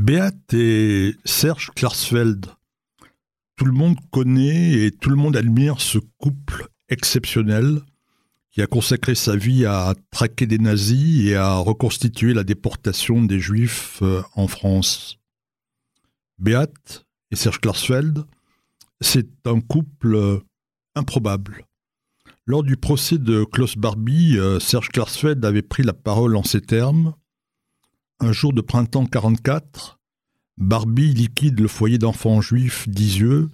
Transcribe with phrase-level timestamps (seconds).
[0.00, 2.46] Beat et Serge Klarsfeld.
[3.56, 7.82] Tout le monde connaît et tout le monde admire ce couple exceptionnel
[8.50, 13.40] qui a consacré sa vie à traquer des nazis et à reconstituer la déportation des
[13.40, 15.18] juifs euh, en France.
[16.38, 18.24] Beat et Serge Klarsfeld,
[19.02, 20.38] c'est un couple euh,
[20.94, 21.66] improbable.
[22.46, 26.62] Lors du procès de Klaus Barbie, euh, Serge Klarsfeld avait pris la parole en ces
[26.62, 27.12] termes
[28.20, 29.98] un jour de printemps 44,
[30.58, 33.48] Barbie liquide le foyer d'enfants juifs d'Isieux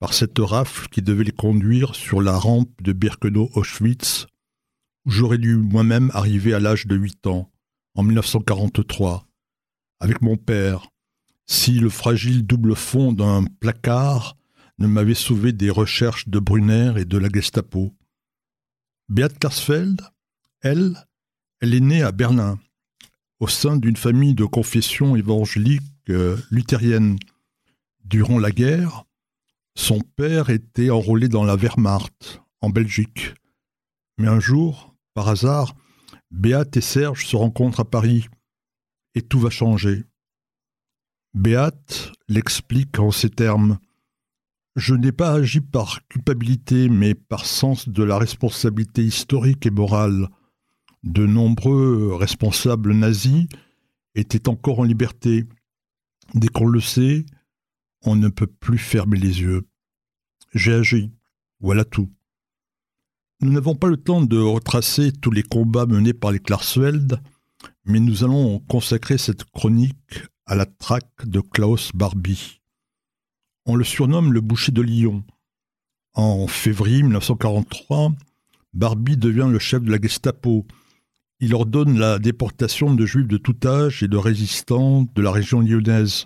[0.00, 4.26] par cette rafle qui devait les conduire sur la rampe de Birkenau-Auschwitz,
[5.04, 7.50] où j'aurais dû moi-même arriver à l'âge de 8 ans,
[7.94, 9.26] en 1943,
[10.00, 10.88] avec mon père,
[11.46, 14.36] si le fragile double fond d'un placard
[14.78, 17.94] ne m'avait sauvé des recherches de Brunner et de la Gestapo.
[19.10, 20.00] Beat Karsfeld,
[20.62, 20.94] elle,
[21.60, 22.58] elle est née à Berlin,
[23.40, 27.18] au sein d'une famille de confession évangélique euh, luthérienne.
[28.04, 29.04] Durant la guerre,
[29.74, 33.34] son père était enrôlé dans la Wehrmacht, en Belgique.
[34.18, 35.76] Mais un jour, par hasard,
[36.30, 38.26] Béate et Serge se rencontrent à Paris,
[39.14, 40.04] et tout va changer.
[41.34, 43.78] Béate l'explique en ces termes.
[44.76, 50.28] Je n'ai pas agi par culpabilité, mais par sens de la responsabilité historique et morale
[51.04, 53.46] de nombreux responsables nazis
[54.14, 55.44] étaient encore en liberté.
[56.34, 57.24] Dès qu'on le sait,
[58.02, 59.66] on ne peut plus fermer les yeux.
[60.54, 61.12] J'ai agi.
[61.60, 62.10] Voilà tout.
[63.40, 67.20] Nous n'avons pas le temps de retracer tous les combats menés par les Klarsfeld,
[67.84, 72.60] mais nous allons consacrer cette chronique à la traque de Klaus Barbie.
[73.66, 75.24] On le surnomme le boucher de Lyon.
[76.14, 78.12] En février 1943,
[78.72, 80.66] Barbie devient le chef de la Gestapo
[81.40, 85.60] il ordonne la déportation de juifs de tout âge et de résistants de la région
[85.60, 86.24] lyonnaise.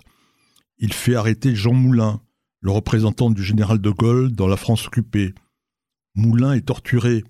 [0.79, 2.19] Il fait arrêter Jean Moulin,
[2.61, 5.33] le représentant du général de Gaulle dans la France occupée.
[6.15, 7.23] Moulin est torturé,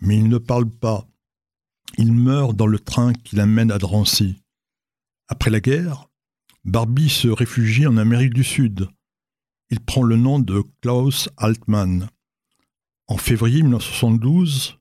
[0.00, 1.06] mais il ne parle pas.
[1.96, 4.42] Il meurt dans le train qui l'amène à Drancy.
[5.28, 6.08] Après la guerre,
[6.64, 8.88] Barbie se réfugie en Amérique du Sud.
[9.70, 12.08] Il prend le nom de Klaus Altmann.
[13.06, 14.78] En février 1972,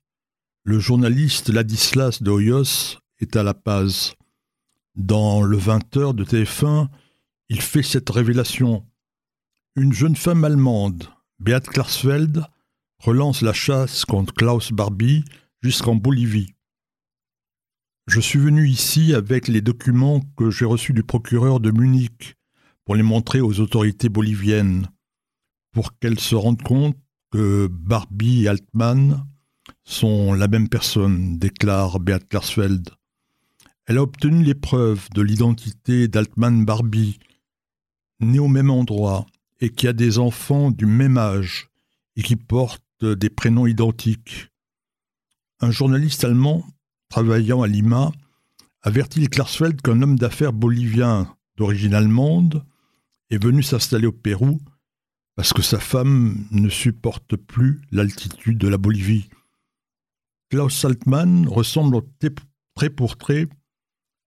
[0.65, 4.15] le journaliste Ladislas de Hoyos est à La Paz.
[4.95, 6.87] Dans le 20h de TF1,
[7.49, 8.85] il fait cette révélation.
[9.75, 11.09] Une jeune femme allemande,
[11.39, 12.45] Beat Klarsfeld,
[12.99, 15.25] relance la chasse contre Klaus Barbie
[15.61, 16.53] jusqu'en Bolivie.
[18.07, 22.35] Je suis venu ici avec les documents que j'ai reçus du procureur de Munich
[22.85, 24.87] pour les montrer aux autorités boliviennes,
[25.73, 26.97] pour qu'elles se rendent compte
[27.31, 29.25] que Barbie Altman
[29.83, 32.89] sont la même personne, déclare Beat Klarsfeld.
[33.85, 37.19] Elle a obtenu les preuves de l'identité d'Altman Barbie,
[38.19, 39.25] né au même endroit
[39.59, 41.69] et qui a des enfants du même âge
[42.15, 44.49] et qui portent des prénoms identiques.
[45.59, 46.65] Un journaliste allemand
[47.09, 48.11] travaillant à Lima
[48.81, 52.65] avertit Klarsfeld qu'un homme d'affaires bolivien d'origine allemande
[53.29, 54.59] est venu s'installer au Pérou
[55.35, 59.29] parce que sa femme ne supporte plus l'altitude de la Bolivie.
[60.53, 61.99] Klaus Saltmann ressemble
[62.75, 63.47] trait pour trait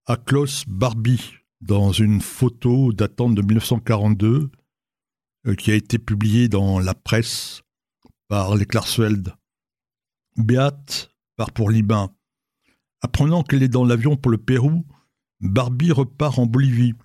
[0.07, 4.51] à Klaus Barbie dans une photo datant de 1942
[5.47, 7.61] euh, qui a été publiée dans la presse
[8.27, 9.35] par les Klarsfeld.
[10.35, 12.13] Beat part pour Liban.
[12.99, 14.85] Apprenant qu'elle est dans l'avion pour le Pérou,
[15.39, 16.95] Barbie repart en Bolivie.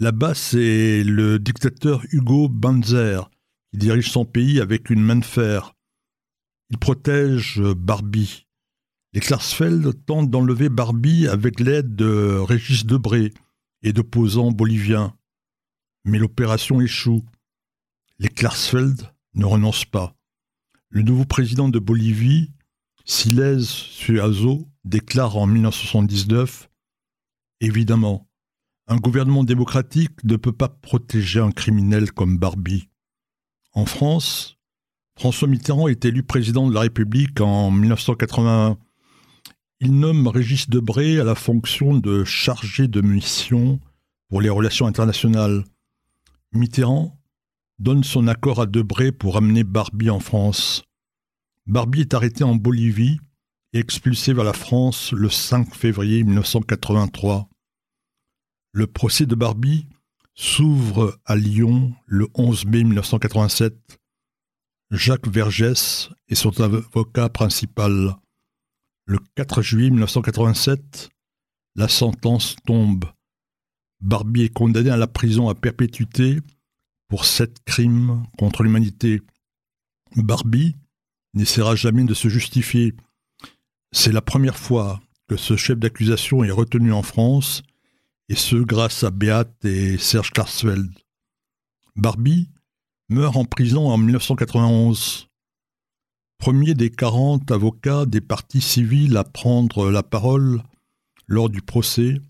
[0.00, 3.30] Là-bas, c'est le dictateur Hugo Banzer
[3.70, 5.76] qui dirige son pays avec une main de fer.
[6.70, 8.47] Il protège Barbie.
[9.14, 13.32] Les Klarsfeld tentent d'enlever Barbie avec l'aide de Régis Debré
[13.82, 15.16] et d'opposants boliviens.
[16.04, 17.24] Mais l'opération échoue.
[18.18, 20.14] Les Klarsfeld ne renoncent pas.
[20.90, 22.52] Le nouveau président de Bolivie,
[23.06, 26.68] Siles Suazo, déclare en 1979
[27.60, 28.28] Évidemment,
[28.88, 32.88] un gouvernement démocratique ne peut pas protéger un criminel comme Barbie.
[33.72, 34.58] En France,
[35.18, 38.78] François Mitterrand est élu président de la République en 1981
[39.80, 43.80] il nomme Régis Debray à la fonction de chargé de mission
[44.28, 45.64] pour les relations internationales.
[46.52, 47.16] Mitterrand
[47.78, 50.82] donne son accord à Debray pour amener Barbie en France.
[51.66, 53.20] Barbie est arrêté en Bolivie
[53.72, 57.48] et expulsé vers la France le 5 février 1983.
[58.72, 59.86] Le procès de Barbie
[60.34, 64.00] s'ouvre à Lyon le 11 mai 1987.
[64.90, 68.16] Jacques Vergès est son avocat principal.
[69.10, 71.08] Le 4 juillet 1987,
[71.76, 73.06] la sentence tombe.
[74.02, 76.40] Barbie est condamné à la prison à perpétuité
[77.08, 79.22] pour sept crimes contre l'humanité.
[80.14, 80.76] Barbie
[81.32, 82.92] n'essaiera jamais de se justifier.
[83.92, 87.62] C'est la première fois que ce chef d'accusation est retenu en France,
[88.28, 90.92] et ce grâce à Beat et Serge Klarsfeld.
[91.96, 92.50] Barbie
[93.08, 95.27] meurt en prison en 1991.
[96.38, 100.62] Premier des 40 avocats des partis civils à prendre la parole
[101.26, 102.20] lors du procès,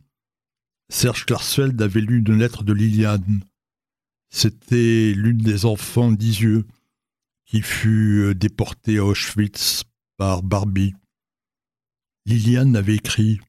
[0.89, 3.45] Serge Klarsfeld avait lu une lettre de Liliane.
[4.31, 6.67] C'était l'une des enfants d'Isieux
[7.45, 9.85] qui fut déportée à Auschwitz
[10.17, 10.95] par Barbie.
[12.25, 13.41] Liliane avait écrit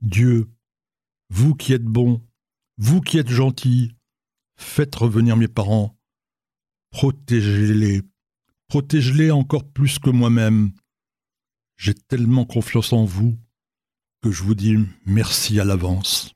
[0.00, 0.48] Dieu,
[1.28, 2.22] vous qui êtes bon,
[2.78, 3.94] vous qui êtes gentil,
[4.56, 5.96] faites revenir mes parents,
[6.90, 8.02] protégez-les,
[8.68, 10.72] protégez-les encore plus que moi-même.
[11.76, 13.38] J'ai tellement confiance en vous
[14.22, 16.34] que je vous dis merci à l'avance.